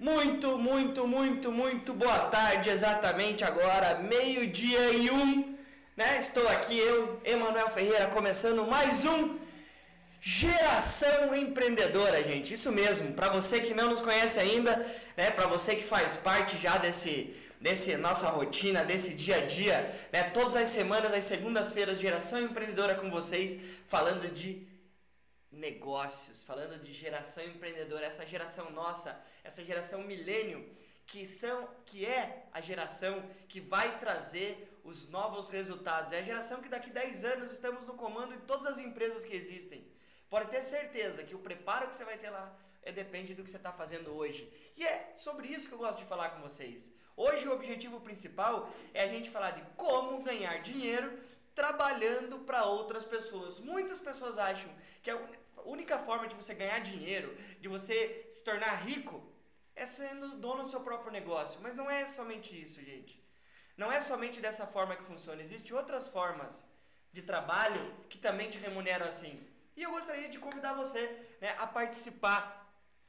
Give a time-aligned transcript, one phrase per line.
[0.00, 5.58] Muito, muito, muito, muito boa tarde, exatamente agora, meio-dia e um,
[5.94, 6.16] né?
[6.18, 9.36] Estou aqui, eu, Emanuel Ferreira, começando mais um
[10.18, 12.54] Geração Empreendedora, gente.
[12.54, 14.74] Isso mesmo, para você que não nos conhece ainda,
[15.18, 15.30] né?
[15.32, 20.22] Para você que faz parte já desse, desse nossa rotina, desse dia a dia, né?
[20.30, 24.66] Todas as semanas, às segundas-feiras, Geração Empreendedora com vocês, falando de
[25.52, 30.68] negócios, falando de geração empreendedora, essa geração nossa, essa geração milênio,
[31.06, 36.12] que são que é a geração que vai trazer os novos resultados.
[36.12, 39.34] É a geração que daqui 10 anos estamos no comando de todas as empresas que
[39.34, 39.86] existem.
[40.28, 43.50] Pode ter certeza que o preparo que você vai ter lá é, depende do que
[43.50, 44.50] você está fazendo hoje.
[44.76, 46.92] E é sobre isso que eu gosto de falar com vocês.
[47.16, 51.18] Hoje o objetivo principal é a gente falar de como ganhar dinheiro
[51.54, 53.58] trabalhando para outras pessoas.
[53.58, 54.70] Muitas pessoas acham
[55.02, 55.18] que a
[55.64, 59.22] única forma de você ganhar dinheiro, de você se tornar rico,
[59.80, 61.58] é sendo dono do seu próprio negócio.
[61.62, 63.18] Mas não é somente isso, gente.
[63.78, 65.40] Não é somente dessa forma que funciona.
[65.40, 66.62] Existem outras formas
[67.10, 69.42] de trabalho que também te remuneram assim.
[69.74, 71.00] E eu gostaria de convidar você
[71.40, 72.42] né, a participar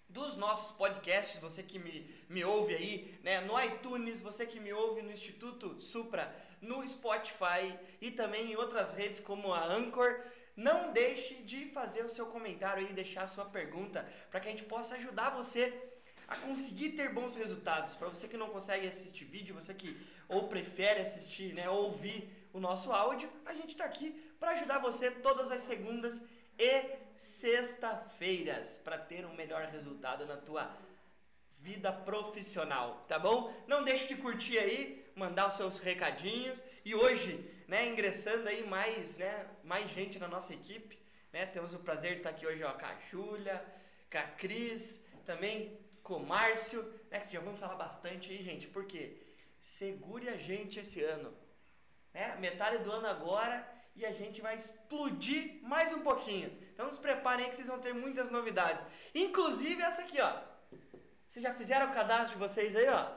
[0.07, 4.71] dos nossos podcasts, você que me, me ouve aí, né, no iTunes, você que me
[4.71, 10.21] ouve no Instituto Supra, no Spotify e também em outras redes como a Anchor.
[10.55, 14.51] Não deixe de fazer o seu comentário e deixar a sua pergunta para que a
[14.51, 15.90] gente possa ajudar você
[16.31, 17.95] a conseguir ter bons resultados.
[17.95, 19.97] Para você que não consegue assistir vídeo, você que
[20.29, 25.11] ou prefere assistir, né, ouvir o nosso áudio, a gente está aqui para ajudar você
[25.11, 26.25] todas as segundas
[26.57, 26.85] e
[27.17, 30.73] sexta-feiras para ter um melhor resultado na tua
[31.59, 33.53] vida profissional, tá bom?
[33.67, 39.17] Não deixe de curtir aí, mandar os seus recadinhos e hoje né, ingressando aí mais,
[39.17, 40.97] né, mais gente na nossa equipe,
[41.33, 41.45] né?
[41.45, 43.61] Temos o prazer de estar aqui hoje ó, com a Júlia,
[44.09, 45.80] com a Cris, também
[46.11, 49.17] com o Márcio, né, que já vamos falar bastante aí, gente, porque
[49.61, 51.33] segure a gente esse ano,
[52.13, 52.35] né?
[52.35, 56.49] Metade do ano agora e a gente vai explodir mais um pouquinho.
[56.73, 58.85] Então se preparem aí que vocês vão ter muitas novidades.
[59.15, 60.33] Inclusive essa aqui, ó.
[61.25, 63.09] Vocês já fizeram o cadastro de vocês aí, ó?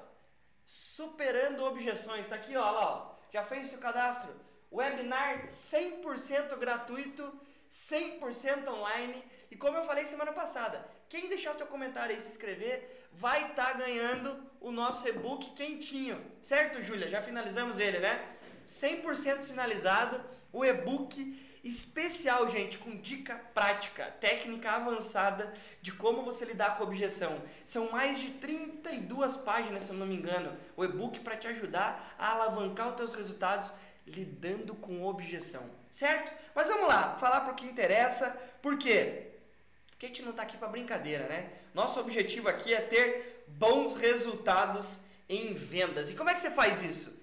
[0.65, 2.29] Superando objeções.
[2.29, 3.17] Tá aqui, ó, lá, ó.
[3.33, 4.33] Já fez o seu cadastro?
[4.71, 9.21] Webinar 100% gratuito, 100% online.
[9.51, 13.51] E como eu falei semana passada, quem deixar o seu comentário aí se inscrever, vai
[13.51, 16.21] estar tá ganhando o nosso e-book quentinho.
[16.43, 17.09] Certo, Júlia?
[17.09, 18.21] Já finalizamos ele, né?
[18.67, 20.21] 100% finalizado,
[20.53, 27.41] o e-book especial, gente, com dica prática, técnica avançada de como você lidar com objeção.
[27.65, 32.17] São mais de 32 páginas, se eu não me engano, o e-book para te ajudar
[32.19, 33.73] a alavancar os teus resultados
[34.05, 35.71] lidando com objeção.
[35.93, 36.33] Certo?
[36.57, 38.31] Mas vamos lá, falar para o que interessa.
[38.61, 39.34] Por quê?
[39.95, 41.51] Porque a gente não está aqui para brincadeira, né?
[41.73, 46.11] Nosso objetivo aqui é ter bons resultados em vendas.
[46.11, 47.23] E como é que você faz isso?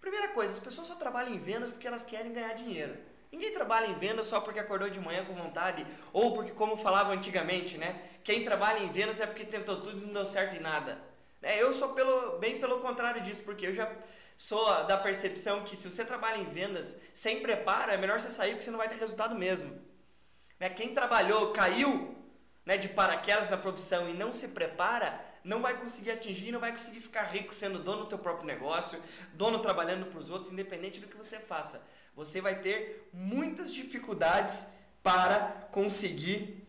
[0.00, 2.96] Primeira coisa, as pessoas só trabalham em vendas porque elas querem ganhar dinheiro.
[3.30, 7.12] Ninguém trabalha em vendas só porque acordou de manhã com vontade ou porque, como falava
[7.12, 8.02] antigamente, né?
[8.22, 10.98] Quem trabalha em vendas é porque tentou tudo e não deu certo em nada.
[11.40, 13.90] É, eu sou pelo, bem pelo contrário disso, porque eu já
[14.36, 18.50] sou da percepção que se você trabalha em vendas sem preparo, é melhor você sair
[18.50, 19.80] porque você não vai ter resultado mesmo.
[20.62, 20.70] Né?
[20.70, 22.16] Quem trabalhou, caiu
[22.64, 26.72] né, de paraquedas na profissão e não se prepara, não vai conseguir atingir, não vai
[26.72, 28.98] conseguir ficar rico sendo dono do teu próprio negócio,
[29.34, 31.84] dono trabalhando para os outros, independente do que você faça
[32.14, 36.62] você vai ter muitas dificuldades para conseguir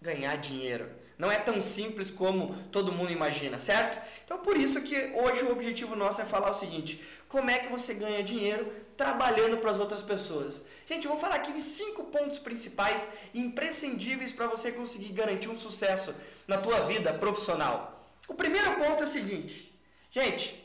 [0.00, 0.90] ganhar dinheiro.
[1.18, 4.00] Não é tão simples como todo mundo imagina, certo?
[4.24, 7.70] Então por isso que hoje o objetivo nosso é falar o seguinte: como é que
[7.70, 10.64] você ganha dinheiro trabalhando para as outras pessoas?
[10.86, 15.58] Gente, eu vou falar aqui de cinco pontos principais imprescindíveis para você conseguir garantir um
[15.58, 16.14] sucesso
[16.46, 18.10] na tua vida profissional.
[18.28, 19.78] O primeiro ponto é o seguinte,
[20.10, 20.62] gente,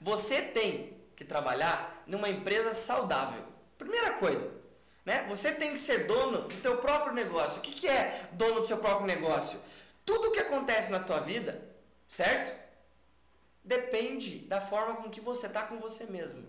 [0.00, 3.44] você tem que trabalhar numa empresa saudável.
[3.76, 4.59] Primeira coisa,
[5.04, 5.24] né?
[5.28, 7.58] Você tem que ser dono do teu próprio negócio.
[7.58, 9.60] O que, é dono do seu próprio negócio?
[10.04, 11.60] Tudo que acontece na tua vida,
[12.06, 12.58] certo?
[13.62, 16.44] Depende da forma com que você está com você mesmo.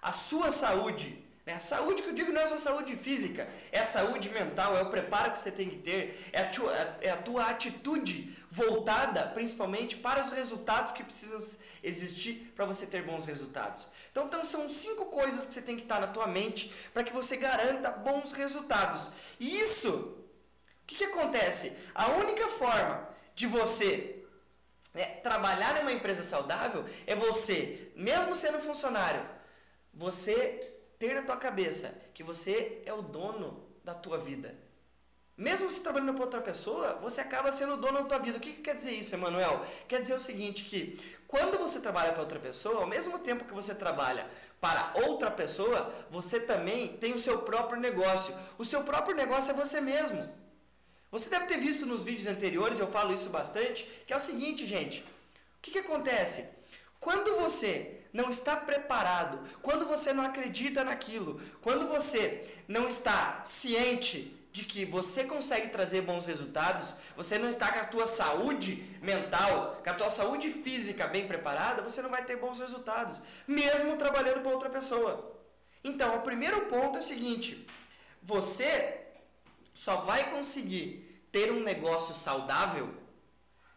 [0.00, 1.54] A sua saúde né?
[1.54, 4.82] A saúde que eu digo não é só saúde física, é a saúde mental, é
[4.82, 9.22] o preparo que você tem que ter, é a tua, é a tua atitude voltada
[9.28, 11.38] principalmente para os resultados que precisam
[11.86, 13.86] existir para você ter bons resultados.
[14.10, 17.12] Então, então são cinco coisas que você tem que estar na tua mente para que
[17.12, 19.08] você garanta bons resultados.
[19.38, 21.76] E isso, o que, que acontece?
[21.94, 24.24] A única forma de você
[24.92, 29.24] né, trabalhar numa empresa saudável é você, mesmo sendo funcionário,
[29.94, 34.65] você ter na tua cabeça que você é o dono da tua vida.
[35.36, 38.38] Mesmo se trabalhando para outra pessoa, você acaba sendo dono da tua vida.
[38.38, 39.66] O que, que quer dizer isso, Emanuel?
[39.86, 40.98] Quer dizer o seguinte, que
[41.28, 44.26] quando você trabalha para outra pessoa, ao mesmo tempo que você trabalha
[44.58, 48.34] para outra pessoa, você também tem o seu próprio negócio.
[48.56, 50.26] O seu próprio negócio é você mesmo.
[51.10, 54.66] Você deve ter visto nos vídeos anteriores, eu falo isso bastante, que é o seguinte,
[54.66, 55.00] gente.
[55.00, 55.06] O
[55.60, 56.48] que, que acontece?
[56.98, 64.35] Quando você não está preparado, quando você não acredita naquilo, quando você não está ciente
[64.56, 69.82] de que você consegue trazer bons resultados, você não está com a tua saúde mental,
[69.84, 74.40] com a tua saúde física bem preparada, você não vai ter bons resultados, mesmo trabalhando
[74.40, 75.38] para outra pessoa.
[75.84, 77.66] Então, o primeiro ponto é o seguinte:
[78.22, 79.02] você
[79.74, 82.94] só vai conseguir ter um negócio saudável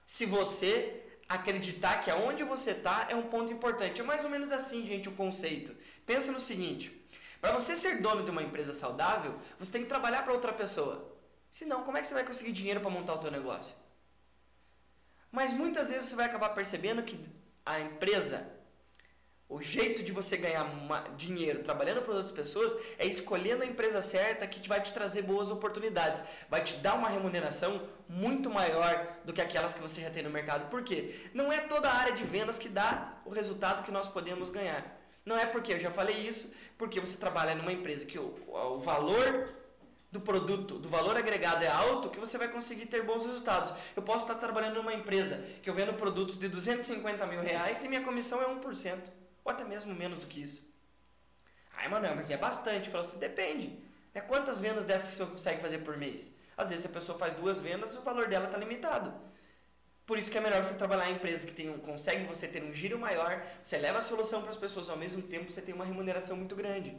[0.05, 3.99] se você acreditar que aonde você está é um ponto importante.
[3.99, 5.75] É mais ou menos assim, gente, o conceito.
[6.05, 6.98] Pensa no seguinte:
[7.41, 11.15] para você ser dono de uma empresa saudável, você tem que trabalhar para outra pessoa.
[11.49, 13.75] Senão, como é que você vai conseguir dinheiro para montar o teu negócio?
[15.31, 17.19] Mas muitas vezes você vai acabar percebendo que
[17.65, 18.47] a empresa,
[19.47, 20.65] o jeito de você ganhar
[21.15, 25.51] dinheiro trabalhando para outras pessoas é escolhendo a empresa certa que vai te trazer boas
[25.51, 30.23] oportunidades, vai te dar uma remuneração muito maior do que aquelas que você já tem
[30.23, 30.69] no mercado.
[30.69, 31.29] Por quê?
[31.33, 34.97] Não é toda a área de vendas que dá o resultado que nós podemos ganhar.
[35.25, 38.79] Não é porque, eu já falei isso, porque você trabalha numa empresa que o, o
[38.79, 39.53] valor
[40.09, 43.73] do produto, do valor agregado é alto, que você vai conseguir ter bons resultados.
[43.97, 47.89] Eu posso estar trabalhando numa empresa que eu vendo produtos de 250 mil reais e
[47.89, 49.11] minha comissão é 1%,
[49.43, 50.65] ou até mesmo menos do que isso.
[51.75, 52.89] Ai, Manuel, mas é bastante.
[52.89, 53.77] Falo assim, depende.
[54.13, 56.33] É quantas vendas dessas você consegue fazer por mês?
[56.55, 59.13] Às vezes a pessoa faz duas vendas, o valor dela está limitado.
[60.09, 62.63] Por isso que é melhor você trabalhar em empresas que tem um, conseguem você ter
[62.63, 65.75] um giro maior, você leva a solução para as pessoas ao mesmo tempo, você tem
[65.75, 66.97] uma remuneração muito grande.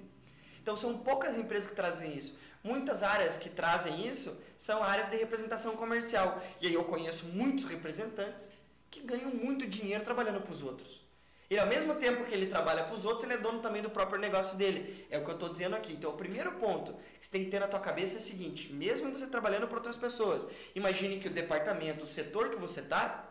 [0.63, 2.39] Então são poucas empresas que trazem isso.
[2.63, 6.41] Muitas áreas que trazem isso são áreas de representação comercial.
[6.61, 8.53] E aí eu conheço muitos representantes
[8.89, 11.01] que ganham muito dinheiro trabalhando para os outros.
[11.51, 13.91] E ao mesmo tempo que ele trabalha para os outros, ele é dono também do
[13.91, 15.05] próprio negócio dele.
[15.11, 15.93] É o que eu estou dizendo aqui.
[15.93, 18.73] Então, o primeiro ponto que você tem que ter na tua cabeça é o seguinte:
[18.73, 23.29] mesmo você trabalhando para outras pessoas, imagine que o departamento, o setor que você está,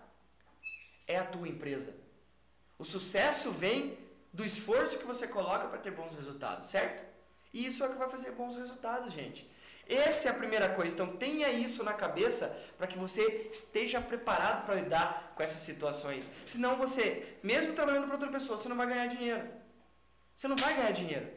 [1.08, 1.96] é a tua empresa.
[2.78, 3.98] O sucesso vem
[4.34, 7.08] do esforço que você coloca para ter bons resultados, certo?
[7.54, 9.49] E isso é o que vai fazer bons resultados, gente.
[9.90, 10.94] Essa é a primeira coisa.
[10.94, 16.30] Então tenha isso na cabeça para que você esteja preparado para lidar com essas situações.
[16.46, 19.50] Senão você, mesmo trabalhando para outra pessoa, você não vai ganhar dinheiro.
[20.36, 21.28] Você não vai ganhar dinheiro.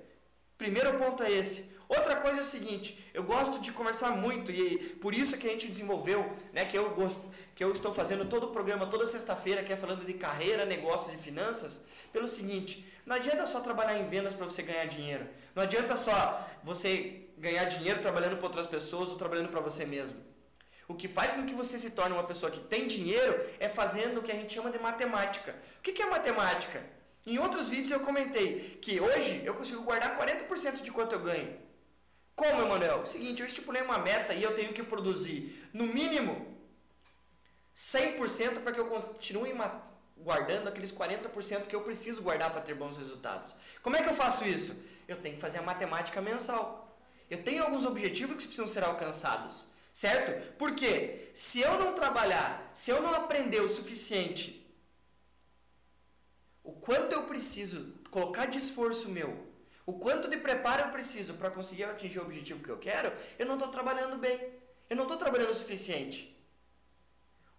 [0.58, 1.71] Primeiro ponto é esse.
[1.94, 5.50] Outra coisa é o seguinte, eu gosto de conversar muito e por isso que a
[5.50, 9.62] gente desenvolveu, né, que eu gosto, que eu estou fazendo todo o programa toda sexta-feira
[9.62, 14.08] que é falando de carreira, negócios e finanças, pelo seguinte, não adianta só trabalhar em
[14.08, 15.28] vendas para você ganhar dinheiro.
[15.54, 20.18] Não adianta só você ganhar dinheiro trabalhando para outras pessoas ou trabalhando para você mesmo.
[20.88, 24.20] O que faz com que você se torne uma pessoa que tem dinheiro é fazendo
[24.20, 25.54] o que a gente chama de matemática.
[25.78, 26.82] O que é matemática?
[27.26, 31.71] Em outros vídeos eu comentei que hoje eu consigo guardar 40% de quanto eu ganho.
[32.34, 33.04] Como, Emanuel?
[33.04, 36.58] Seguinte, eu estipulei uma meta e eu tenho que produzir no mínimo
[37.74, 39.54] 100% para que eu continue
[40.16, 43.54] guardando aqueles 40% que eu preciso guardar para ter bons resultados.
[43.82, 44.84] Como é que eu faço isso?
[45.08, 46.98] Eu tenho que fazer a matemática mensal.
[47.28, 50.54] Eu tenho alguns objetivos que precisam ser alcançados, certo?
[50.56, 54.62] Porque se eu não trabalhar, se eu não aprender o suficiente,
[56.62, 59.51] o quanto eu preciso colocar de esforço meu,
[59.84, 63.46] o quanto de preparo eu preciso para conseguir atingir o objetivo que eu quero, eu
[63.46, 64.38] não estou trabalhando bem.
[64.88, 66.36] Eu não estou trabalhando o suficiente.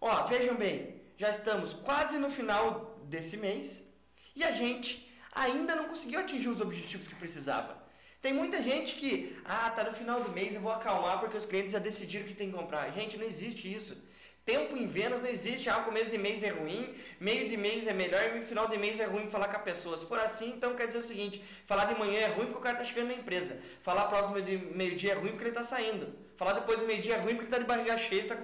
[0.00, 3.88] Ó, vejam bem, já estamos quase no final desse mês
[4.36, 7.82] e a gente ainda não conseguiu atingir os objetivos que precisava.
[8.22, 11.44] Tem muita gente que, ah, tá no final do mês, eu vou acalmar porque os
[11.44, 12.90] clientes já decidiram que tem que comprar.
[12.92, 14.08] Gente, não existe isso.
[14.44, 17.94] Tempo em vendas não existe, ah, começo de mês é ruim, meio de mês é
[17.94, 19.96] melhor e final de mês é ruim falar com a pessoa.
[19.96, 22.60] Se for assim, então quer dizer o seguinte, falar de manhã é ruim porque o
[22.60, 23.58] cara está chegando na empresa.
[23.80, 26.14] Falar próximo de meio-dia é ruim porque ele está saindo.
[26.36, 28.36] Falar depois do meio-dia é ruim porque ele está de barriga cheia e está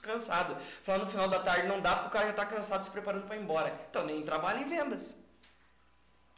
[0.00, 0.56] cansado.
[0.82, 3.26] Falar no final da tarde não dá porque o cara já está cansado se preparando
[3.26, 3.78] para ir embora.
[3.90, 5.14] Então nem trabalha em vendas.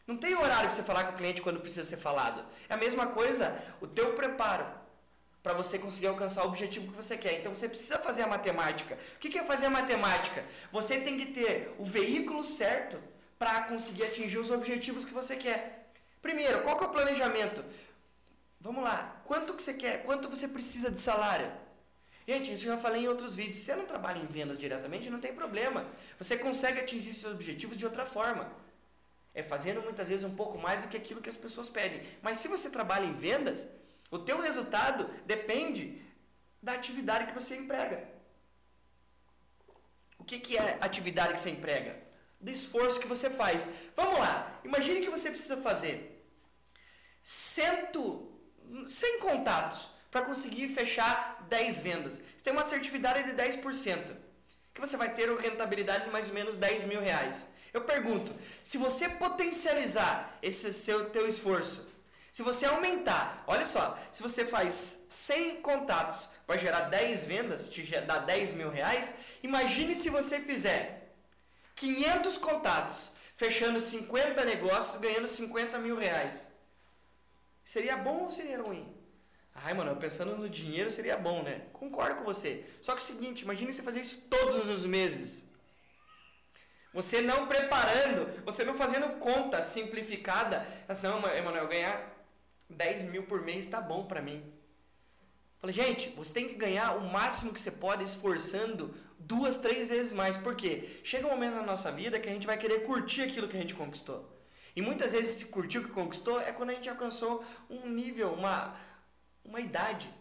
[0.09, 2.45] Não tem horário para você falar com o cliente quando precisa ser falado.
[2.69, 4.84] É a mesma coisa, o teu preparo
[5.45, 7.39] para você conseguir alcançar o objetivo que você quer.
[7.39, 8.99] Então você precisa fazer a matemática.
[9.17, 10.43] O que é fazer a matemática?
[10.73, 12.99] Você tem que ter o veículo certo
[13.39, 15.91] para conseguir atingir os objetivos que você quer.
[16.23, 17.63] Primeiro, qual que é o planejamento?
[18.59, 20.03] Vamos lá, quanto que você quer?
[20.05, 21.53] Quanto você precisa de salário?
[22.27, 23.59] Gente, isso eu já falei em outros vídeos.
[23.59, 25.87] Se você não trabalha em vendas diretamente, não tem problema.
[26.19, 28.51] Você consegue atingir seus objetivos de outra forma
[29.35, 32.01] é fazendo muitas vezes um pouco mais do que aquilo que as pessoas pedem.
[32.23, 33.67] Mas se você trabalha em vendas,
[34.11, 36.03] o teu resultado depende
[36.63, 38.09] da atividade que você emprega.
[40.19, 42.03] O que, que é atividade que você emprega?
[42.41, 43.69] Do esforço que você faz.
[43.95, 46.15] Vamos lá, imagine que você precisa fazer
[47.23, 48.31] cento,
[48.87, 52.23] 100 contatos para conseguir fechar 10 vendas.
[52.37, 54.15] Você tem uma assertividade de 10%,
[54.73, 57.49] que você vai ter uma rentabilidade de mais ou menos 10 mil reais.
[57.73, 58.33] Eu pergunto,
[58.63, 61.89] se você potencializar esse seu teu esforço,
[62.35, 67.81] se você aumentar, olha só, se você faz 100 contatos para gerar 10 vendas, te
[68.01, 71.15] dá 10 mil reais, imagine se você fizer
[71.77, 76.49] 500 contatos, fechando 50 negócios, ganhando 50 mil reais.
[77.63, 78.93] Seria bom ou seria ruim?
[79.55, 81.67] Ai, mano, pensando no dinheiro seria bom, né?
[81.73, 82.65] Concordo com você.
[82.83, 85.45] Só que é o seguinte, imagine você fazer isso todos os meses.
[86.93, 90.67] Você não preparando, você não fazendo conta simplificada.
[90.89, 92.14] Mas não, Emanuel, ganhar
[92.69, 94.43] 10 mil por mês tá bom para mim.
[95.61, 100.13] Falei, gente, você tem que ganhar o máximo que você pode esforçando duas, três vezes
[100.13, 100.37] mais.
[100.37, 101.01] Por quê?
[101.03, 103.61] Chega um momento na nossa vida que a gente vai querer curtir aquilo que a
[103.61, 104.31] gente conquistou.
[104.77, 108.33] E muitas vezes esse curtir o que conquistou é quando a gente alcançou um nível,
[108.33, 108.77] uma,
[109.45, 110.13] uma idade.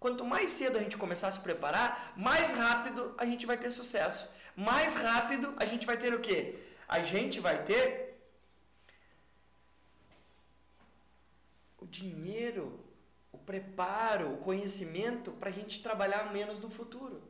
[0.00, 3.70] Quanto mais cedo a gente começar a se preparar, mais rápido a gente vai ter
[3.70, 4.30] sucesso.
[4.54, 6.56] Mais rápido a gente vai ter o quê?
[6.86, 8.07] A gente vai ter
[11.78, 12.84] o dinheiro,
[13.32, 17.22] o preparo, o conhecimento para a gente trabalhar menos no futuro.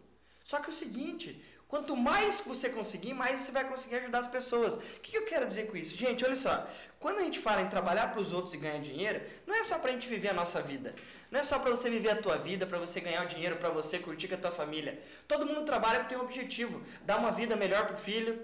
[0.43, 4.77] Só que o seguinte, Quanto mais você conseguir, mais você vai conseguir ajudar as pessoas.
[4.77, 5.95] O que eu quero dizer com isso?
[5.95, 6.67] Gente, olha só.
[6.99, 9.79] Quando a gente fala em trabalhar para os outros e ganhar dinheiro, não é só
[9.79, 10.95] para a gente viver a nossa vida.
[11.31, 13.69] Não é só para você viver a tua vida, para você ganhar o dinheiro, para
[13.69, 14.99] você curtir com a tua família.
[15.29, 16.83] Todo mundo trabalha para ter um objetivo.
[17.03, 18.41] Dar uma vida melhor para o filho.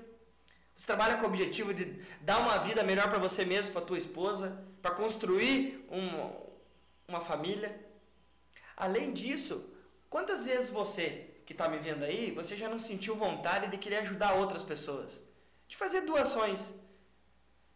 [0.77, 1.87] Você trabalha com o objetivo de
[2.21, 4.63] dar uma vida melhor para você mesmo, para tua esposa.
[4.85, 6.31] Para construir uma,
[7.09, 7.75] uma família.
[8.76, 9.75] Além disso,
[10.11, 14.00] quantas vezes você que está me vendo aí, você já não sentiu vontade de querer
[14.00, 15.23] ajudar outras pessoas?
[15.67, 16.75] De fazer doações.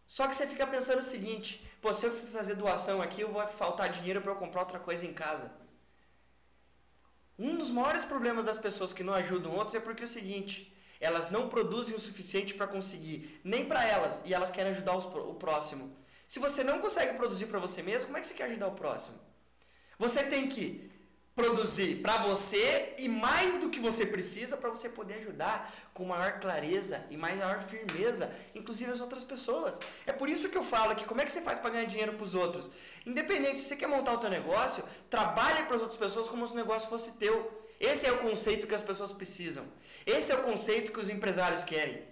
[0.06, 3.46] Só que você fica pensando o seguinte: pô, se eu fazer doação aqui, eu vou
[3.46, 5.50] faltar dinheiro para eu comprar outra coisa em casa.
[7.38, 10.76] Um dos maiores problemas das pessoas que não ajudam outros é porque é o seguinte:
[11.00, 15.06] elas não produzem o suficiente para conseguir, nem para elas, e elas querem ajudar os,
[15.06, 15.97] o próximo.
[16.28, 18.72] Se você não consegue produzir para você mesmo, como é que você quer ajudar o
[18.72, 19.18] próximo?
[19.98, 20.92] Você tem que
[21.34, 26.40] produzir para você e mais do que você precisa para você poder ajudar com maior
[26.40, 29.78] clareza e maior firmeza, inclusive as outras pessoas.
[30.04, 32.14] É por isso que eu falo que como é que você faz para ganhar dinheiro
[32.14, 32.68] para os outros?
[33.06, 36.54] Independente, se você quer montar o teu negócio, trabalhe para as outras pessoas como se
[36.54, 37.36] o negócio fosse teu.
[37.80, 39.64] Esse é o conceito que as pessoas precisam.
[40.04, 42.07] Esse é o conceito que os empresários querem.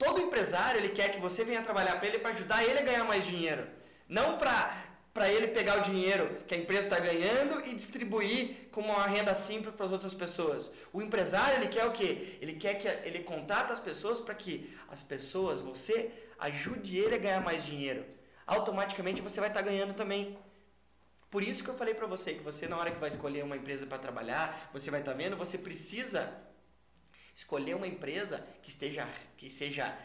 [0.00, 3.04] Todo empresário ele quer que você venha trabalhar para ele para ajudar ele a ganhar
[3.04, 3.68] mais dinheiro,
[4.08, 8.92] não para para ele pegar o dinheiro que a empresa está ganhando e distribuir como
[8.92, 10.70] uma renda simples para as outras pessoas.
[10.92, 12.38] O empresário ele quer o quê?
[12.40, 17.18] Ele quer que ele contata as pessoas para que as pessoas, você ajude ele a
[17.18, 18.04] ganhar mais dinheiro.
[18.46, 20.38] Automaticamente você vai estar tá ganhando também.
[21.28, 23.56] Por isso que eu falei para você que você na hora que vai escolher uma
[23.56, 26.32] empresa para trabalhar, você vai estar tá vendo, você precisa
[27.40, 29.96] escolher uma empresa que esteja que seja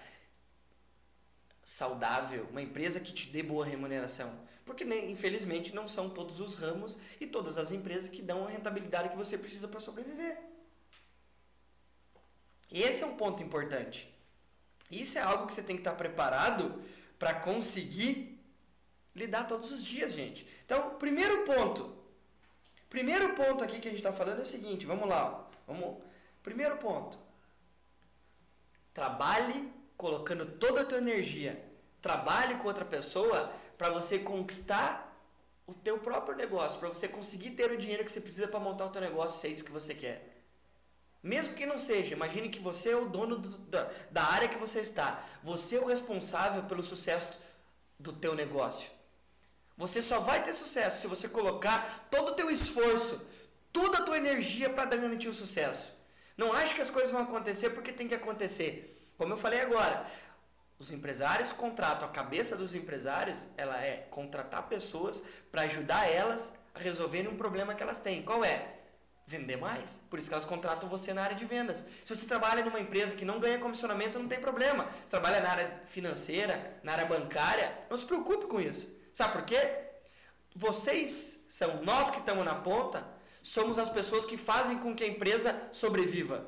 [1.63, 4.31] saudável, uma empresa que te dê boa remuneração.
[4.63, 8.49] Porque, né, infelizmente, não são todos os ramos e todas as empresas que dão a
[8.49, 10.37] rentabilidade que você precisa para sobreviver.
[12.71, 14.09] Esse é um ponto importante.
[14.89, 16.81] Isso é algo que você tem que estar preparado
[17.19, 18.39] para conseguir
[19.13, 20.47] lidar todos os dias, gente.
[20.65, 21.95] Então, primeiro ponto.
[22.89, 25.49] Primeiro ponto aqui que a gente está falando é o seguinte, vamos lá.
[25.67, 26.01] Vamos.
[26.41, 27.24] Primeiro ponto.
[28.95, 31.61] Trabalhe colocando toda a tua energia.
[32.01, 35.13] Trabalhe com outra pessoa para você conquistar
[35.67, 38.85] o teu próprio negócio, para você conseguir ter o dinheiro que você precisa para montar
[38.85, 40.33] o teu negócio, se é isso que você quer.
[41.21, 44.57] Mesmo que não seja, imagine que você é o dono do, da, da área que
[44.57, 45.21] você está.
[45.43, 47.37] Você é o responsável pelo sucesso
[47.99, 48.89] do teu negócio.
[49.75, 53.27] Você só vai ter sucesso se você colocar todo o teu esforço,
[53.73, 55.94] toda a tua energia para garantir o sucesso.
[56.37, 58.91] Não ache que as coisas vão acontecer porque tem que acontecer.
[59.17, 60.05] Como eu falei agora,
[60.77, 66.79] os empresários contratam, a cabeça dos empresários, ela é contratar pessoas para ajudar elas a
[66.79, 68.23] resolverem um problema que elas têm.
[68.23, 68.73] Qual é?
[69.25, 69.99] Vender mais.
[70.09, 71.85] Por isso que elas contratam você na área de vendas.
[72.03, 74.87] Se você trabalha numa empresa que não ganha comissionamento, não tem problema.
[75.05, 78.93] Você trabalha na área financeira, na área bancária, não se preocupe com isso.
[79.13, 79.85] Sabe por quê?
[80.53, 83.07] Vocês são nós que estamos na ponta,
[83.45, 86.43] somos as pessoas que fazem com que a empresa sobreviva.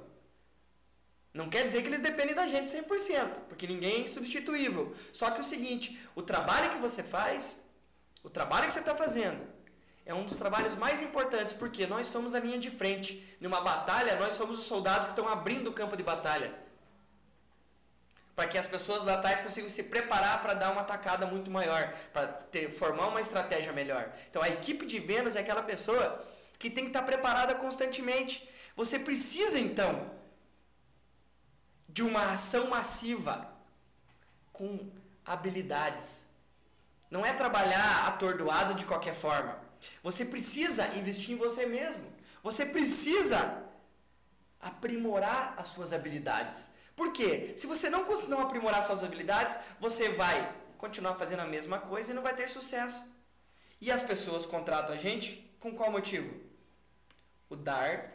[1.32, 4.96] Não quer dizer que eles dependem da gente 100%, porque ninguém é insubstituível.
[5.14, 7.64] Só que o seguinte, o trabalho que você faz,
[8.24, 9.46] o trabalho que você está fazendo,
[10.08, 13.24] é um dos trabalhos mais importantes, porque nós somos a linha de frente.
[13.40, 16.52] Numa batalha, nós somos os soldados que estão abrindo o campo de batalha.
[18.36, 21.94] Para que as pessoas lá atrás consigam se preparar para dar uma atacada muito maior,
[22.12, 22.40] para
[22.72, 24.12] formar uma estratégia melhor.
[24.32, 26.26] Então a equipe de vendas é aquela pessoa
[26.60, 28.48] que tem que estar preparada constantemente.
[28.76, 30.12] Você precisa então
[31.90, 33.52] de uma ação massiva
[34.52, 34.92] com
[35.26, 36.28] habilidades.
[37.10, 39.60] Não é trabalhar atordoado de qualquer forma.
[40.04, 42.06] Você precisa investir em você mesmo.
[42.44, 43.64] Você precisa
[44.60, 46.72] aprimorar as suas habilidades.
[46.96, 47.54] Por quê?
[47.58, 52.14] Se você não, não aprimorar suas habilidades, você vai continuar fazendo a mesma coisa e
[52.14, 53.12] não vai ter sucesso.
[53.80, 56.47] E as pessoas contratam a gente com qual motivo?
[57.50, 58.14] O dar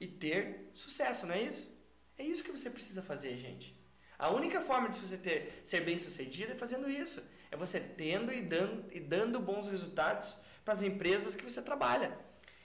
[0.00, 1.76] e ter sucesso, não é isso?
[2.16, 3.76] É isso que você precisa fazer, gente.
[4.18, 7.22] A única forma de você ter, ser bem sucedido é fazendo isso.
[7.50, 12.18] É você tendo e dando, e dando bons resultados para as empresas que você trabalha.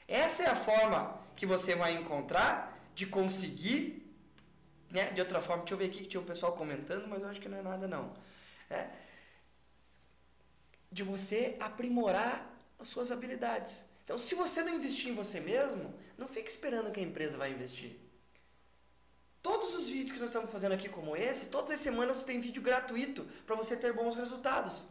[0.08, 4.14] Essa é a forma que você vai encontrar de conseguir,
[4.90, 5.12] né?
[5.12, 7.40] De outra forma, deixa eu ver aqui que tinha um pessoal comentando, mas eu acho
[7.40, 8.14] que não é nada não.
[8.70, 8.90] É,
[10.92, 13.88] de você aprimorar as suas habilidades.
[14.04, 17.52] Então, se você não investir em você mesmo, não fique esperando que a empresa vai
[17.52, 17.98] investir.
[19.42, 22.62] Todos os vídeos que nós estamos fazendo aqui como esse, todas as semanas tem vídeo
[22.62, 24.88] gratuito para você ter bons resultados.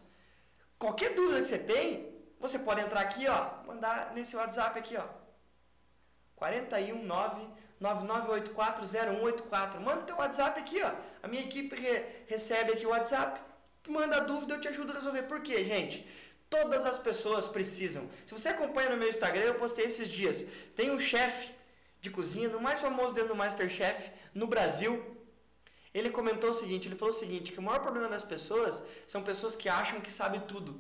[0.79, 5.07] Qualquer dúvida que você tem, você pode entrar aqui, ó, mandar nesse WhatsApp aqui, ó.
[6.37, 9.81] 419 99840184.
[9.81, 10.93] Manda o teu WhatsApp aqui, ó.
[11.23, 13.41] A minha equipe re recebe aqui o WhatsApp.
[13.89, 15.23] Manda dúvida, eu te ajudo a resolver.
[15.23, 16.07] Por quê, gente?
[16.53, 18.05] Todas as pessoas precisam.
[18.27, 20.45] Se você acompanha no meu Instagram, eu postei esses dias.
[20.77, 21.49] Tem um chefe
[21.99, 24.93] de cozinha, no mais famoso dentro do Masterchef no Brasil.
[25.95, 29.23] Ele comentou o seguinte, ele falou o seguinte, que o maior problema das pessoas são
[29.23, 30.79] pessoas que acham que sabem tudo.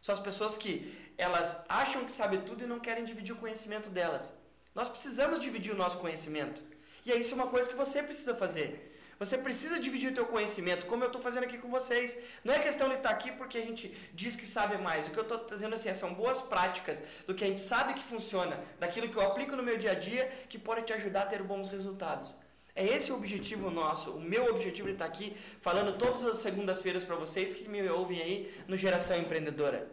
[0.00, 0.72] São as pessoas que
[1.18, 4.32] elas acham que sabem tudo e não querem dividir o conhecimento delas.
[4.74, 6.62] Nós precisamos dividir o nosso conhecimento.
[7.04, 8.93] E é isso uma coisa que você precisa fazer.
[9.18, 12.18] Você precisa dividir o teu conhecimento, como eu estou fazendo aqui com vocês.
[12.42, 15.06] Não é questão de estar tá aqui porque a gente diz que sabe mais.
[15.06, 18.04] O que eu estou trazendo assim, são boas práticas do que a gente sabe que
[18.04, 21.26] funciona, daquilo que eu aplico no meu dia a dia, que pode te ajudar a
[21.26, 22.36] ter bons resultados.
[22.76, 27.04] É esse o objetivo nosso, o meu objetivo de estar aqui falando todas as segundas-feiras
[27.04, 29.88] para vocês que me ouvem aí no Geração Empreendedora.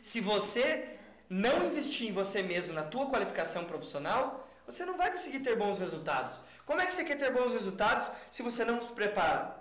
[0.00, 0.96] Se você
[1.28, 5.78] não investir em você mesmo, na tua qualificação profissional, você não vai conseguir ter bons
[5.78, 6.40] resultados.
[6.68, 9.58] Como é que você quer ter bons resultados se você não se prepara?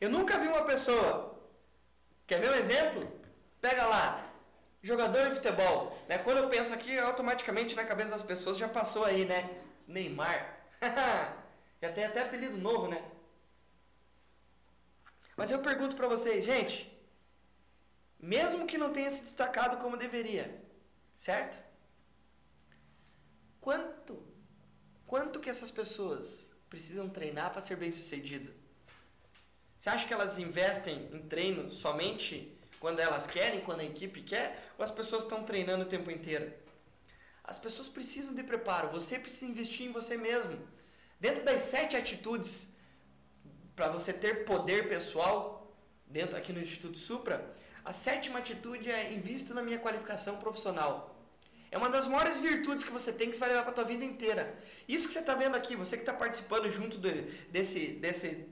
[0.00, 1.36] Eu nunca vi uma pessoa.
[2.28, 3.20] Quer ver um exemplo?
[3.60, 4.24] Pega lá,
[4.80, 5.98] jogador de futebol.
[6.06, 6.16] Né?
[6.18, 9.50] Quando eu penso aqui, automaticamente na cabeça das pessoas já passou aí, né?
[9.88, 10.56] Neymar.
[11.82, 13.00] Já tem até apelido novo, né?
[15.36, 16.92] Mas eu pergunto para vocês, gente,
[18.18, 20.60] mesmo que não tenha se destacado como deveria,
[21.14, 21.64] certo?
[23.60, 24.27] Quanto,
[25.08, 28.52] quanto que essas pessoas precisam treinar para ser bem-sucedido?
[29.76, 34.70] Você acha que elas investem em treino somente quando elas querem, quando a equipe quer,
[34.76, 36.52] ou as pessoas estão treinando o tempo inteiro?
[37.42, 40.58] As pessoas precisam de preparo, você precisa investir em você mesmo.
[41.18, 42.74] Dentro das sete atitudes
[43.74, 45.74] para você ter poder pessoal,
[46.06, 51.17] dentro aqui no Instituto Supra, a sétima atitude é invisto na minha qualificação profissional.
[51.70, 54.04] É uma das maiores virtudes que você tem que você vai levar para tua vida
[54.04, 54.54] inteira.
[54.88, 56.98] Isso que você está vendo aqui, você que está participando junto
[57.50, 58.46] desse, desse,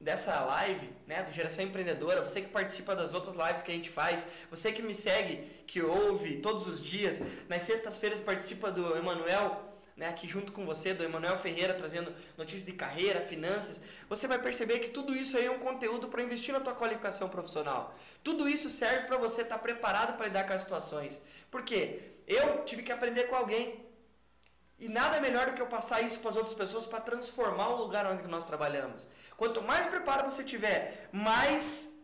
[0.00, 3.90] dessa live, né, do Geração Empreendedora, você que participa das outras lives que a gente
[3.90, 9.75] faz, você que me segue, que ouve todos os dias, nas sextas-feiras participa do Emanuel,
[9.96, 14.38] né, aqui junto com você, do Emanuel Ferreira, trazendo notícias de carreira, finanças, você vai
[14.38, 17.94] perceber que tudo isso aí é um conteúdo para investir na tua qualificação profissional.
[18.22, 21.22] Tudo isso serve para você estar tá preparado para lidar com as situações.
[21.50, 22.00] Por quê?
[22.26, 23.86] Eu tive que aprender com alguém.
[24.78, 27.76] E nada melhor do que eu passar isso para as outras pessoas para transformar o
[27.76, 29.08] lugar onde nós trabalhamos.
[29.34, 31.98] Quanto mais preparo você tiver, mais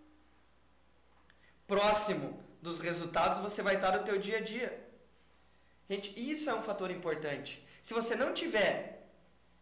[1.66, 4.88] próximo dos resultados você vai estar no teu dia a dia.
[5.90, 7.61] Gente, isso é um fator importante.
[7.82, 9.08] Se você não tiver,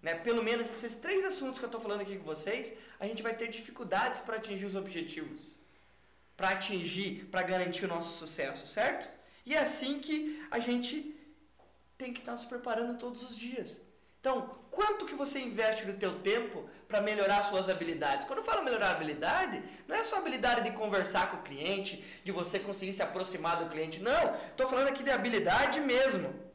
[0.02, 3.22] né, pelo menos esses três assuntos que eu estou falando aqui com vocês, a gente
[3.22, 5.56] vai ter dificuldades para atingir os objetivos,
[6.36, 9.08] para atingir, para garantir o nosso sucesso, certo?
[9.46, 11.16] E é assim que a gente
[11.96, 13.80] tem que estar nos preparando todos os dias.
[14.20, 18.26] Então, quanto que você investe do teu tempo para melhorar suas habilidades?
[18.26, 22.30] Quando eu falo melhorar habilidade, não é só habilidade de conversar com o cliente, de
[22.30, 23.98] você conseguir se aproximar do cliente.
[23.98, 26.49] Não, estou falando aqui de habilidade mesmo.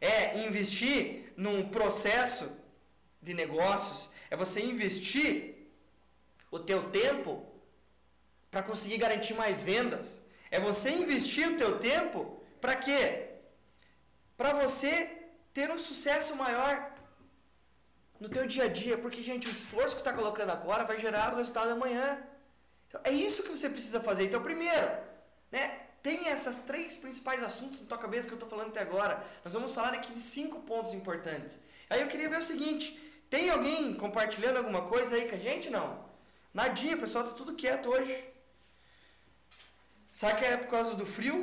[0.00, 2.58] É investir num processo
[3.22, 5.54] de negócios, é você investir
[6.50, 7.46] o teu tempo
[8.50, 10.22] para conseguir garantir mais vendas.
[10.50, 13.28] É você investir o teu tempo para quê?
[14.36, 15.10] Para você
[15.52, 16.92] ter um sucesso maior
[18.20, 21.32] no teu dia a dia, porque gente, o esforço que está colocando agora vai gerar
[21.32, 22.22] o resultado amanhã.
[22.88, 24.24] Então, é isso que você precisa fazer.
[24.24, 24.88] Então, primeiro,
[25.50, 29.26] né, tem essas três principais assuntos na tua cabeça que eu estou falando até agora.
[29.44, 31.58] Nós vamos falar aqui de cinco pontos importantes.
[31.90, 32.96] Aí eu queria ver o seguinte:
[33.28, 35.68] tem alguém compartilhando alguma coisa aí com a gente?
[35.68, 35.88] Não?
[36.54, 38.14] Nadinha, pessoal, tá tudo quieto hoje.
[40.12, 41.40] Será que é por causa do frio?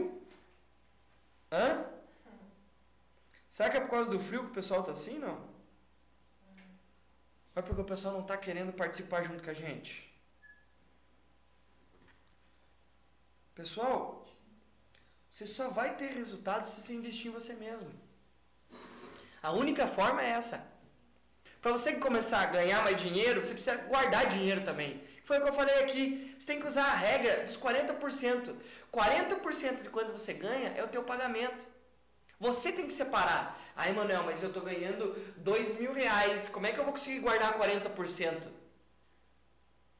[1.51, 1.85] Hã?
[3.49, 5.35] Será que é por causa do frio que o pessoal tá assim, não?
[7.53, 10.09] Ou é porque o pessoal não está querendo participar junto com a gente?
[13.53, 14.22] Pessoal,
[15.33, 17.91] você só vai ter resultado se você investir em você mesmo.
[19.41, 20.63] A única forma é essa.
[21.59, 25.03] Para você começar a ganhar mais dinheiro, você precisa guardar dinheiro também.
[25.23, 26.35] Foi o que eu falei aqui.
[26.37, 28.55] Você tem que usar a regra dos 40%.
[28.91, 31.65] 40% de quando você ganha é o teu pagamento.
[32.39, 33.59] Você tem que separar.
[33.75, 36.47] Aí, Manuel, mas eu estou ganhando 2 mil reais.
[36.47, 38.49] Como é que eu vou conseguir guardar 40%?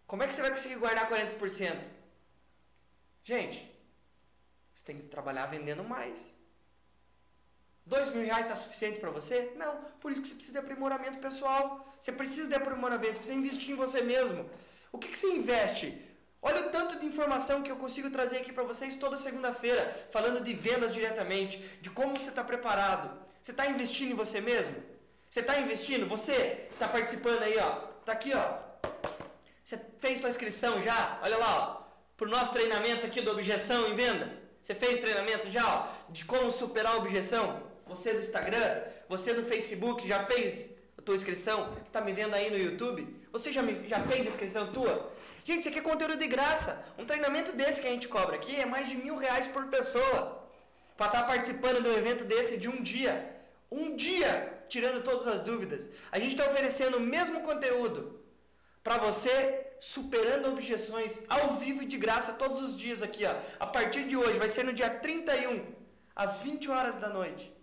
[0.05, 1.87] Como é que você vai conseguir guardar 40%?
[3.23, 3.72] Gente,
[4.83, 6.33] você tem que trabalhar vendendo mais.
[7.85, 9.53] 2 mil reais está suficiente para você?
[9.55, 9.75] Não.
[9.99, 11.93] Por isso que você precisa de aprimoramento pessoal.
[11.99, 14.49] Você precisa de aprimoramento, você precisa investir em você mesmo.
[14.91, 16.01] O que, que você investe?
[16.41, 20.43] Olha o tanto de informação que eu consigo trazer aqui para vocês toda segunda-feira, falando
[20.43, 23.17] de vendas diretamente, de como você está preparado.
[23.41, 24.75] Você está investindo em você mesmo?
[25.29, 26.07] Você está investindo?
[26.07, 27.71] Você está participando aí, ó.
[28.05, 28.59] Tá aqui, ó.
[29.63, 31.19] Você fez sua inscrição já?
[31.23, 31.83] Olha lá, ó.
[32.17, 34.42] Para o nosso treinamento aqui do Objeção em Vendas.
[34.63, 37.61] Você fez treinamento já, ó, de como superar a objeção?
[37.85, 41.75] Você do Instagram, você do Facebook, já fez a tua inscrição?
[41.75, 43.13] Que está me vendo aí no YouTube?
[43.33, 45.11] Você já, me, já fez a inscrição tua?
[45.43, 46.85] Gente, isso aqui é conteúdo de graça.
[46.97, 50.47] Um treinamento desse que a gente cobra aqui é mais de mil reais por pessoa.
[50.95, 53.35] Para estar tá participando de um evento desse de um dia.
[53.69, 55.89] Um dia, tirando todas as dúvidas.
[56.09, 58.17] A gente está oferecendo o mesmo conteúdo
[58.81, 63.35] para você, superando objeções ao vivo e de graça todos os dias aqui, ó.
[63.59, 65.75] A partir de hoje, vai ser no dia 31,
[66.15, 67.53] às 20 horas da noite.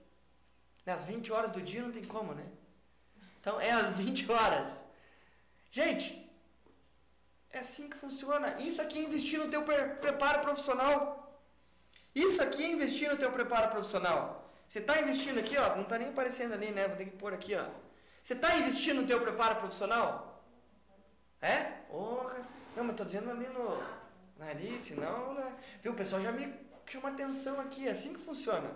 [0.87, 2.45] Às 20 horas do dia não tem como, né?
[3.41, 4.85] Então é às 20 horas.
[5.73, 6.31] Gente,
[7.49, 8.55] é assim que funciona.
[8.61, 11.43] Isso aqui é investir no teu preparo profissional.
[12.15, 14.53] Isso aqui é investir no teu preparo profissional.
[14.69, 16.87] Você está investindo aqui, ó, não está nem aparecendo ali, né?
[16.87, 17.65] Vou ter que pôr aqui, ó.
[18.23, 20.30] Você está investindo no teu preparo profissional?
[21.41, 21.63] É?
[21.89, 22.47] Porra.
[22.77, 23.83] Não, mas tô dizendo ali no
[24.39, 25.53] nariz, senão, né?
[25.83, 26.53] Viu, o pessoal já me
[26.87, 28.71] chama atenção aqui, é assim que funciona.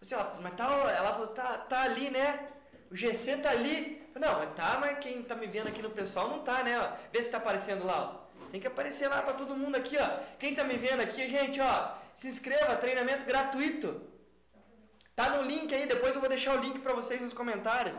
[0.00, 2.48] Assim, ó, mas tá, ela falou, tá, tá ali, né?
[2.90, 4.06] O GC tá ali.
[4.14, 6.74] Não, tá, mas quem tá me vendo aqui no pessoal não tá, né?
[7.12, 8.28] Vê se tá aparecendo lá, ó.
[8.50, 10.20] Tem que aparecer lá para todo mundo aqui, ó.
[10.38, 14.02] Quem tá me vendo aqui, gente, ó, se inscreva, treinamento gratuito.
[15.14, 17.96] Tá no link aí, depois eu vou deixar o link para vocês nos comentários.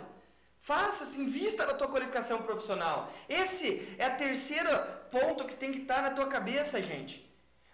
[0.60, 3.12] Faça, se invista na tua qualificação profissional.
[3.28, 4.78] Esse é a terceira
[5.10, 7.26] ponto que tem que estar tá na tua cabeça, gente.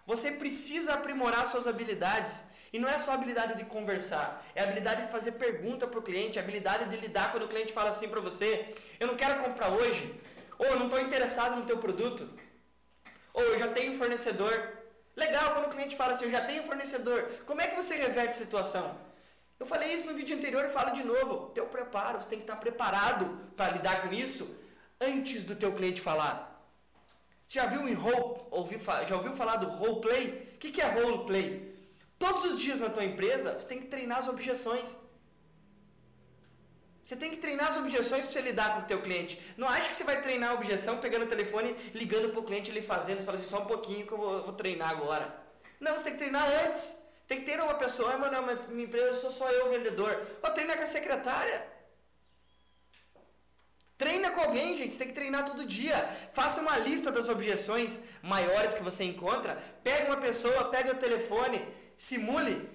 [0.06, 2.44] Você precisa aprimorar suas habilidades.
[2.72, 6.38] E não é só habilidade de conversar, é habilidade de fazer pergunta para o cliente,
[6.38, 9.70] a habilidade de lidar quando o cliente fala assim para você: eu não quero comprar
[9.70, 10.14] hoje,
[10.58, 12.28] ou eu não estou interessado no teu produto,
[13.32, 14.52] ou eu já tenho fornecedor.
[15.14, 17.22] Legal quando o cliente fala assim: eu já tenho fornecedor.
[17.46, 19.05] Como é que você reverte a situação?
[19.58, 21.50] Eu falei isso no vídeo anterior e falo de novo.
[21.50, 23.24] Teu preparo, você tem que estar preparado
[23.56, 24.60] para lidar com isso
[25.00, 26.56] antes do teu cliente falar.
[27.46, 30.52] Você já viu em role, ouviu, já ouviu falar do role play?
[30.54, 31.74] O que, que é role play?
[32.18, 34.96] Todos os dias na tua empresa, você tem que treinar as objeções.
[37.02, 39.40] Você tem que treinar as objeções para você lidar com o teu cliente.
[39.56, 42.68] Não acha que você vai treinar a objeção pegando o telefone, ligando para o cliente,
[42.68, 45.32] ele fazendo, você fala assim, só um pouquinho que eu vou, vou treinar agora.
[45.78, 47.05] Não, você tem que treinar antes.
[47.26, 50.26] Tem que ter uma pessoa, ah, mano, minha empresa sou só eu vendedor.
[50.42, 51.66] Ou treina com a secretária.
[53.98, 54.92] Treina com alguém, gente.
[54.92, 55.96] Você tem que treinar todo dia.
[56.32, 59.56] Faça uma lista das objeções maiores que você encontra.
[59.82, 62.68] Pega uma pessoa, pega o telefone, simule.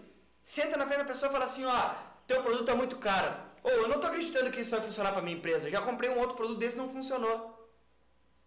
[0.44, 1.94] Senta na frente da pessoa e fala assim: ó,
[2.28, 3.34] teu produto é muito caro.
[3.64, 5.70] Ou eu não estou acreditando que isso vai funcionar para minha empresa.
[5.70, 7.58] Já comprei um outro produto desse e não funcionou.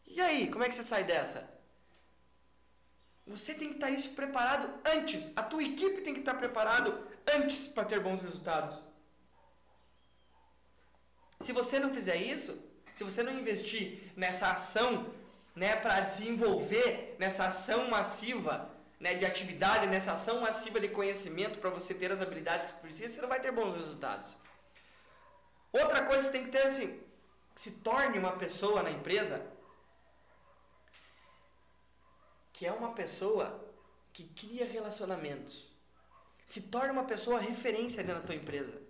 [0.04, 1.53] E aí, como é que você sai dessa?
[3.26, 5.32] Você tem que estar isso preparado antes.
[5.34, 8.78] A tua equipe tem que estar preparado antes para ter bons resultados.
[11.40, 12.62] Se você não fizer isso,
[12.94, 15.12] se você não investir nessa ação,
[15.54, 21.70] né, para desenvolver nessa ação massiva, né, de atividade, nessa ação massiva de conhecimento para
[21.70, 24.36] você ter as habilidades que precisa, você não vai ter bons resultados.
[25.72, 27.00] Outra coisa que você tem que ter assim,
[27.54, 29.44] se torne uma pessoa na empresa
[32.54, 33.60] que é uma pessoa
[34.12, 35.68] que cria relacionamentos.
[36.46, 38.80] Se torne uma pessoa referência ali na tua empresa.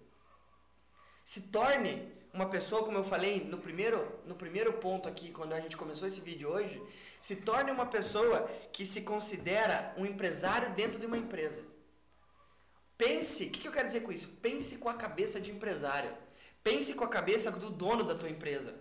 [1.24, 5.60] Se torne uma pessoa, como eu falei no primeiro, no primeiro ponto aqui, quando a
[5.60, 6.80] gente começou esse vídeo hoje,
[7.18, 11.62] se torne uma pessoa que se considera um empresário dentro de uma empresa.
[12.98, 14.28] Pense, o que, que eu quero dizer com isso?
[14.42, 16.14] Pense com a cabeça de empresário.
[16.62, 18.74] Pense com a cabeça do dono da tua empresa.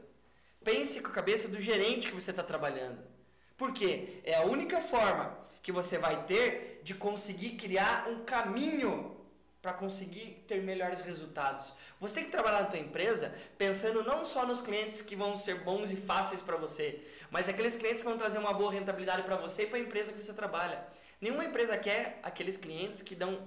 [0.62, 3.13] Pense com a cabeça do gerente que você está trabalhando.
[3.58, 9.14] Porque é a única forma que você vai ter de conseguir criar um caminho
[9.62, 11.72] para conseguir ter melhores resultados.
[11.98, 15.60] Você tem que trabalhar na tua empresa pensando não só nos clientes que vão ser
[15.60, 19.38] bons e fáceis para você, mas aqueles clientes que vão trazer uma boa rentabilidade para
[19.38, 20.86] você e para a empresa que você trabalha.
[21.22, 23.40] Nenhuma empresa quer aqueles clientes que dão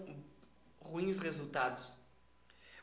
[0.81, 1.93] ruins resultados.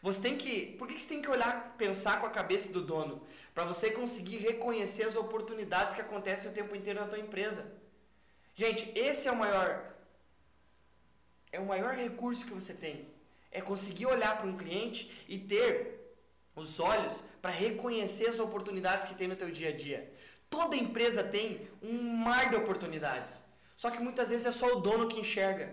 [0.04, 3.26] Você tem que, por que você tem que olhar, pensar com a cabeça do dono,
[3.56, 7.66] para você conseguir reconhecer as oportunidades que acontecem o tempo inteiro na tua empresa.
[8.54, 9.92] Gente, esse é o maior
[11.52, 13.14] é o maior recurso que você tem
[13.54, 16.18] é conseguir olhar para um cliente e ter
[16.56, 20.12] os olhos para reconhecer as oportunidades que tem no teu dia a dia.
[20.50, 23.44] Toda empresa tem um mar de oportunidades.
[23.76, 25.72] Só que muitas vezes é só o dono que enxerga.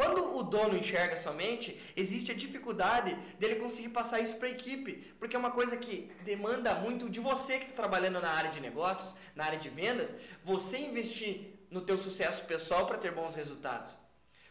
[0.00, 4.92] Quando o dono enxerga somente, existe a dificuldade dele conseguir passar isso para a equipe,
[5.18, 8.60] porque é uma coisa que demanda muito de você que está trabalhando na área de
[8.60, 13.94] negócios, na área de vendas, você investir no teu sucesso pessoal para ter bons resultados.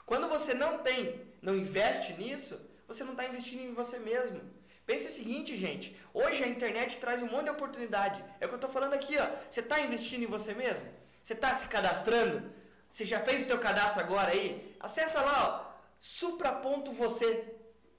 [0.06, 4.40] Quando você não tem, não investe nisso, você não está investindo em você mesmo.
[4.86, 5.98] Pense o seguinte, gente.
[6.14, 8.24] Hoje a internet traz um monte de oportunidade.
[8.40, 9.28] É o que eu estou falando aqui, ó.
[9.50, 10.88] Você está investindo em você mesmo?
[11.24, 12.59] Você está se cadastrando?
[12.90, 14.76] Você já fez o teu cadastro agora aí?
[14.80, 15.80] Acessa lá, ó.
[16.00, 17.56] Supra.você.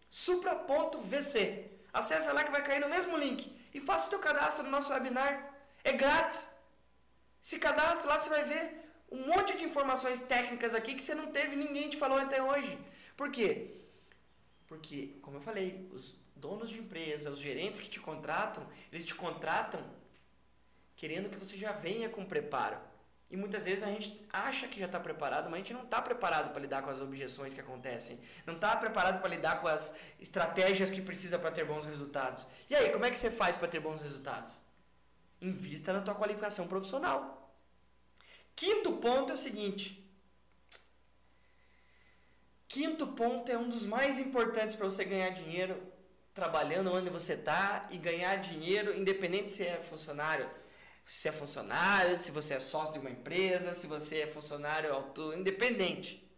[0.09, 1.70] Supra.vc.
[1.92, 3.57] Acessa lá que vai cair no mesmo link.
[3.72, 5.55] E faça o teu cadastro no nosso webinar.
[5.85, 6.48] É grátis.
[7.40, 11.29] Se cadastra lá, você vai ver um monte de informações técnicas aqui que você não
[11.33, 12.79] teve, ninguém te falou até hoje.
[13.16, 13.81] Por quê?
[14.66, 19.14] Porque, como eu falei, os donos de empresa, os gerentes que te contratam, eles te
[19.14, 19.83] contratam
[20.96, 22.79] querendo que você já venha com preparo.
[23.30, 26.02] E muitas vezes a gente acha que já está preparado, mas a gente não está
[26.02, 28.18] preparado para lidar com as objeções que acontecem.
[28.44, 32.44] Não está preparado para lidar com as estratégias que precisa para ter bons resultados.
[32.68, 34.58] E aí, como é que você faz para ter bons resultados?
[35.40, 37.54] Invista na tua qualificação profissional.
[38.56, 40.00] Quinto ponto é o seguinte.
[42.66, 45.80] Quinto ponto é um dos mais importantes para você ganhar dinheiro
[46.34, 50.48] trabalhando onde você está e ganhar dinheiro independente se é funcionário,
[51.06, 55.32] se é funcionário, se você é sócio de uma empresa, se você é funcionário auto
[55.34, 56.28] independente.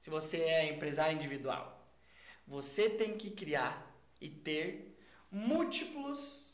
[0.00, 1.92] Se você é empresário individual,
[2.46, 4.96] você tem que criar e ter
[5.30, 6.46] múltiplos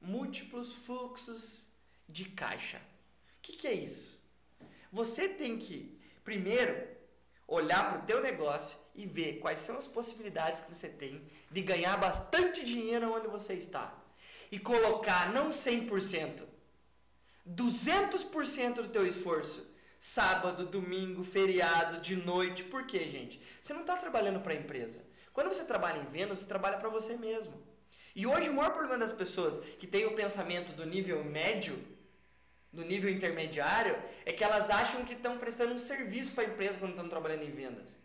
[0.00, 1.68] múltiplos fluxos
[2.08, 2.80] de caixa
[3.48, 4.22] que, que é isso?
[4.92, 6.86] Você tem que, primeiro,
[7.46, 11.62] olhar para o teu negócio e ver quais são as possibilidades que você tem de
[11.62, 13.97] ganhar bastante dinheiro onde você está.
[14.50, 16.42] E colocar não 100%,
[17.46, 19.66] 200% do teu esforço.
[19.98, 22.62] Sábado, domingo, feriado, de noite.
[22.64, 23.42] Por quê, gente?
[23.60, 25.04] Você não está trabalhando para a empresa.
[25.32, 27.54] Quando você trabalha em vendas, você trabalha para você mesmo.
[28.14, 31.78] E hoje o maior problema das pessoas que têm o pensamento do nível médio
[32.72, 36.78] do nível intermediário é que elas acham que estão prestando um serviço para a empresa
[36.78, 37.98] quando estão trabalhando em vendas.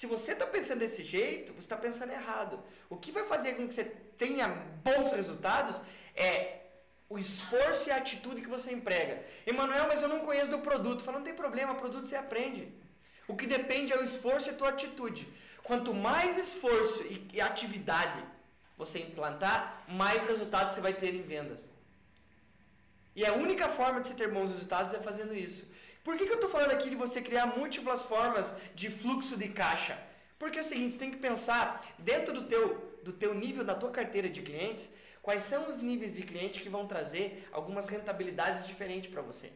[0.00, 2.58] Se você está pensando desse jeito, você está pensando errado.
[2.88, 3.84] O que vai fazer com que você
[4.16, 4.48] tenha
[4.82, 5.78] bons resultados
[6.16, 6.60] é
[7.06, 9.22] o esforço e a atitude que você emprega.
[9.46, 11.02] Emanuel, mas eu não conheço do produto.
[11.02, 12.72] Fala, não tem problema, produto você aprende.
[13.28, 15.28] O que depende é o esforço e a tua atitude.
[15.62, 18.24] Quanto mais esforço e atividade
[18.78, 21.68] você implantar, mais resultados você vai ter em vendas.
[23.14, 25.70] E a única forma de você ter bons resultados é fazendo isso.
[26.02, 29.48] Por que, que eu estou falando aqui de você criar múltiplas formas de fluxo de
[29.48, 29.98] caixa?
[30.38, 33.74] Porque é o seguinte, você tem que pensar dentro do teu, do teu nível, da
[33.74, 38.66] tua carteira de clientes, quais são os níveis de cliente que vão trazer algumas rentabilidades
[38.66, 39.52] diferentes para você.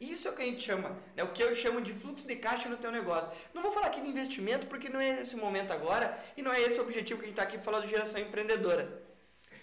[0.00, 2.36] Isso é o que a gente chama, né, o que eu chamo de fluxo de
[2.36, 3.30] caixa no teu negócio.
[3.52, 6.52] Não vou falar aqui de investimento porque não é esse o momento agora e não
[6.52, 9.02] é esse o objetivo que a gente está aqui falando de geração empreendedora.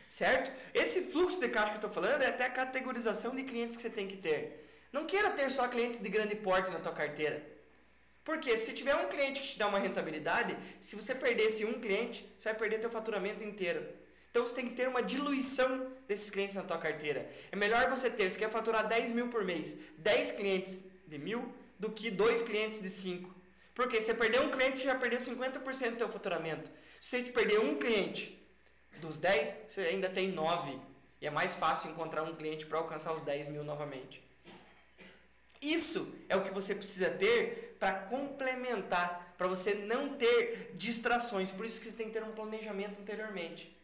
[0.08, 0.52] Certo?
[0.74, 3.82] Esse fluxo de caixa que eu estou falando é até a categorização de clientes que
[3.82, 4.67] você tem que ter.
[4.98, 7.40] Não queira ter só clientes de grande porte na tua carteira.
[8.24, 11.80] Porque se tiver um cliente que te dá uma rentabilidade, se você perder esse um
[11.80, 13.88] cliente, você vai perder teu faturamento inteiro.
[14.32, 17.30] Então você tem que ter uma diluição desses clientes na tua carteira.
[17.52, 21.54] É melhor você ter, se quer faturar 10 mil por mês, 10 clientes de mil
[21.78, 23.32] do que dois clientes de 5.
[23.76, 26.72] Porque se você perder um cliente, você já perdeu 50% do teu faturamento.
[27.00, 28.36] Se você perder um cliente
[29.00, 30.76] dos 10, você ainda tem 9.
[31.22, 34.26] E é mais fácil encontrar um cliente para alcançar os 10 mil novamente.
[35.62, 41.52] Isso é o que você precisa ter para complementar, para você não ter distrações.
[41.52, 43.76] Por isso que você tem que ter um planejamento anteriormente.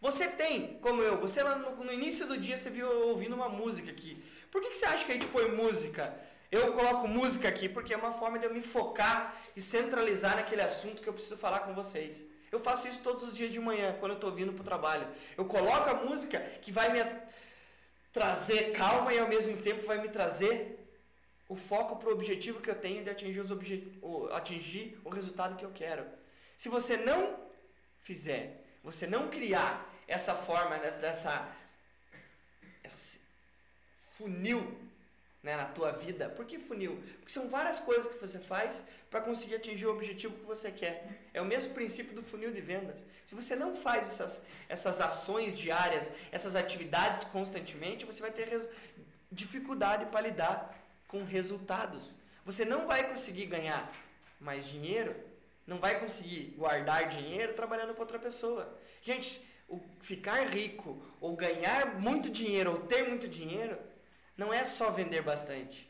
[0.00, 3.48] Você tem, como eu, você lá no, no início do dia você viu ouvindo uma
[3.48, 4.22] música aqui.
[4.50, 6.14] Por que, que você acha que a gente põe música?
[6.50, 10.62] Eu coloco música aqui porque é uma forma de eu me focar e centralizar naquele
[10.62, 12.24] assunto que eu preciso falar com vocês.
[12.50, 15.06] Eu faço isso todos os dias de manhã, quando eu estou vindo para o trabalho.
[15.36, 17.00] Eu coloco a música que vai me
[18.12, 20.78] trazer calma e ao mesmo tempo vai me trazer
[21.48, 25.56] o foco para o objetivo que eu tenho de atingir, os o, atingir o resultado
[25.56, 26.06] que eu quero.
[26.56, 27.38] Se você não
[27.98, 31.48] fizer, você não criar essa forma, dessa,
[32.84, 33.20] esse
[33.96, 34.79] funil
[35.42, 36.28] né, na tua vida.
[36.28, 37.02] Por que funil?
[37.18, 41.26] Porque são várias coisas que você faz para conseguir atingir o objetivo que você quer.
[41.32, 43.04] É o mesmo princípio do funil de vendas.
[43.24, 48.68] Se você não faz essas, essas ações diárias, essas atividades constantemente, você vai ter
[49.32, 52.14] dificuldade para lidar com resultados.
[52.44, 53.92] Você não vai conseguir ganhar
[54.38, 55.14] mais dinheiro,
[55.66, 58.78] não vai conseguir guardar dinheiro trabalhando para outra pessoa.
[59.02, 63.78] Gente, o ficar rico ou ganhar muito dinheiro ou ter muito dinheiro
[64.40, 65.86] não é só vender bastante.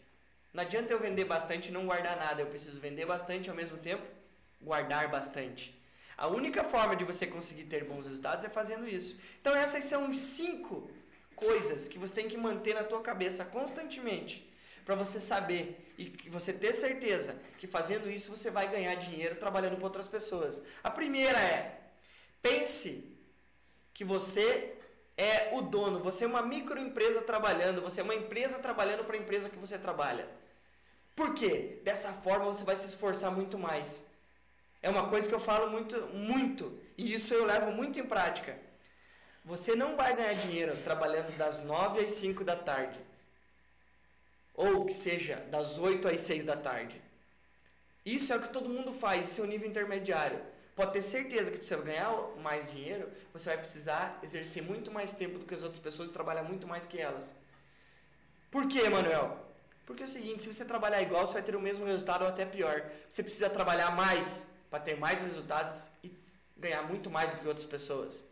[0.52, 2.42] Não adianta eu vender bastante e não guardar nada.
[2.42, 4.04] Eu preciso vender bastante ao mesmo tempo
[4.60, 5.72] guardar bastante.
[6.18, 9.20] A única forma de você conseguir ter bons resultados é fazendo isso.
[9.40, 10.90] Então essas são os cinco
[11.36, 14.34] coisas que você tem que manter na tua cabeça constantemente
[14.84, 19.76] para você saber e você ter certeza que fazendo isso você vai ganhar dinheiro trabalhando
[19.76, 20.60] para outras pessoas.
[20.82, 21.78] A primeira é
[22.42, 23.16] pense
[23.94, 24.74] que você
[25.20, 29.18] é o dono, você é uma microempresa trabalhando, você é uma empresa trabalhando para a
[29.18, 30.26] empresa que você trabalha.
[31.14, 31.78] Por quê?
[31.85, 34.06] Dessa forma você vai se esforçar muito mais.
[34.80, 38.59] É uma coisa que eu falo muito, muito, e isso eu levo muito em prática.
[39.44, 42.98] Você não vai ganhar dinheiro trabalhando das 9 às 5 da tarde.
[44.54, 47.00] Ou que seja, das 8 às 6 da tarde.
[48.06, 50.40] Isso é o que todo mundo faz, esse é o nível intermediário
[50.80, 52.10] pode ter certeza que para você ganhar
[52.42, 56.12] mais dinheiro, você vai precisar exercer muito mais tempo do que as outras pessoas e
[56.12, 57.34] trabalhar muito mais que elas.
[58.50, 59.36] Por quê, Manuel?
[59.84, 62.28] Porque é o seguinte, se você trabalhar igual, você vai ter o mesmo resultado ou
[62.28, 62.90] até pior.
[63.10, 66.10] Você precisa trabalhar mais para ter mais resultados e
[66.56, 68.24] ganhar muito mais do que outras pessoas.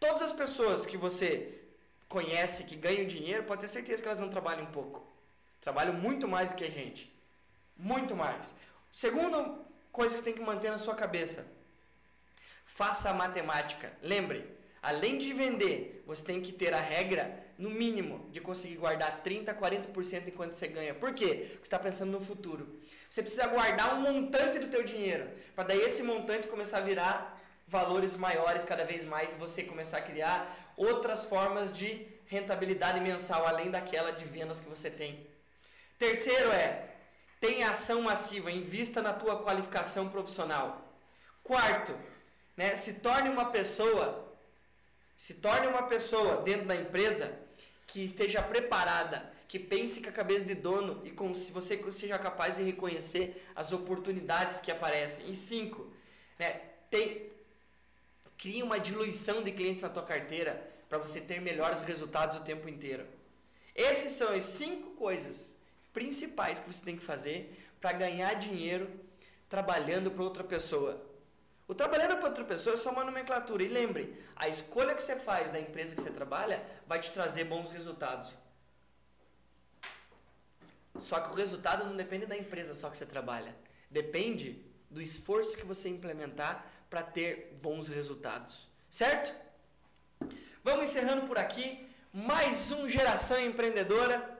[0.00, 1.60] Todas as pessoas que você
[2.08, 5.06] conhece que ganham dinheiro, pode ter certeza que elas não trabalham um pouco.
[5.60, 7.14] Trabalham muito mais do que a gente.
[7.76, 8.54] Muito mais.
[8.90, 9.58] Segundo
[9.92, 11.55] coisa que você tem que manter na sua cabeça.
[12.66, 13.92] Faça a matemática.
[14.02, 14.44] Lembre,
[14.82, 19.48] além de vender, você tem que ter a regra, no mínimo, de conseguir guardar 30%
[19.48, 20.92] a 40% enquanto você ganha.
[20.92, 21.26] Por quê?
[21.26, 22.80] Porque você está pensando no futuro.
[23.08, 27.40] Você precisa guardar um montante do teu dinheiro, para daí esse montante começar a virar
[27.68, 33.46] valores maiores cada vez mais e você começar a criar outras formas de rentabilidade mensal,
[33.46, 35.26] além daquela de vendas que você tem.
[35.98, 36.90] Terceiro é,
[37.40, 40.82] tenha ação massiva, invista na tua qualificação profissional.
[41.42, 41.96] Quarto,
[42.56, 44.34] né, se torne uma pessoa,
[45.16, 47.38] se torne uma pessoa dentro da empresa
[47.86, 52.18] que esteja preparada, que pense com a cabeça de dono e com, se você seja
[52.18, 55.30] capaz de reconhecer as oportunidades que aparecem.
[55.30, 55.92] E cinco,
[56.38, 57.30] né, tem,
[58.36, 62.68] crie uma diluição de clientes na tua carteira para você ter melhores resultados o tempo
[62.68, 63.06] inteiro.
[63.74, 65.56] Essas são as cinco coisas
[65.92, 68.88] principais que você tem que fazer para ganhar dinheiro
[69.48, 71.05] trabalhando para outra pessoa.
[71.68, 73.62] O trabalhando para outra pessoa é só uma nomenclatura.
[73.62, 77.44] E lembre, a escolha que você faz da empresa que você trabalha vai te trazer
[77.44, 78.30] bons resultados.
[81.00, 83.54] Só que o resultado não depende da empresa só que você trabalha.
[83.90, 88.68] Depende do esforço que você implementar para ter bons resultados.
[88.88, 89.34] Certo?
[90.62, 91.88] Vamos encerrando por aqui.
[92.12, 94.38] Mais um Geração Empreendedora.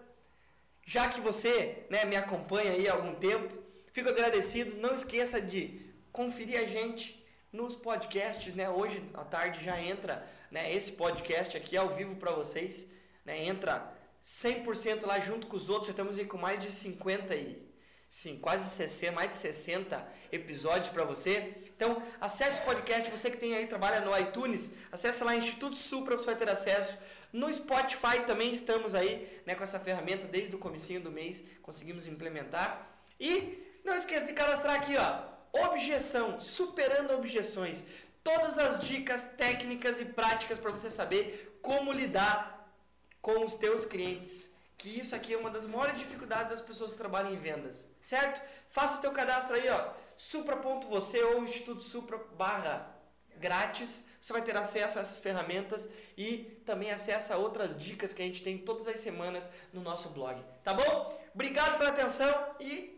[0.84, 3.52] Já que você né, me acompanha aí há algum tempo,
[3.90, 4.80] fico agradecido.
[4.80, 7.15] Não esqueça de conferir a gente
[7.56, 8.68] nos podcasts, né?
[8.68, 12.92] Hoje à tarde já entra, né, esse podcast aqui ao vivo para vocês,
[13.24, 13.46] né?
[13.46, 13.92] Entra
[14.22, 17.66] 100% lá junto com os outros, já estamos aí com mais de 50 e
[18.10, 21.54] sim, quase 60, mais de 60 episódios para você.
[21.74, 26.16] Então, acesse o podcast, você que tem aí trabalha no iTunes, acesse lá Instituto Supra,
[26.16, 26.98] você vai ter acesso.
[27.32, 32.06] No Spotify também estamos aí, né, com essa ferramenta desde o comecinho do mês, conseguimos
[32.06, 33.00] implementar.
[33.18, 37.84] E não esqueça de cadastrar aqui, ó, Objeção, superando objeções.
[38.22, 42.72] Todas as dicas técnicas e práticas para você saber como lidar
[43.20, 44.54] com os teus clientes.
[44.76, 48.42] Que isso aqui é uma das maiores dificuldades das pessoas que trabalham em vendas, certo?
[48.68, 52.94] Faça o teu cadastro aí, ó, supra.você ou Instituto Supra barra
[53.38, 54.08] grátis.
[54.20, 58.24] Você vai ter acesso a essas ferramentas e também acesso a outras dicas que a
[58.24, 60.42] gente tem todas as semanas no nosso blog.
[60.64, 61.20] Tá bom?
[61.34, 62.95] Obrigado pela atenção e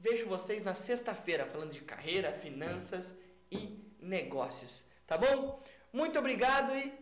[0.00, 3.20] vejo vocês na sexta-feira falando de carreira, finanças
[3.50, 4.84] e negócios.
[5.06, 5.62] Tá bom?
[5.92, 6.92] Muito obrigado e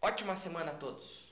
[0.00, 1.29] ótima semana a todos.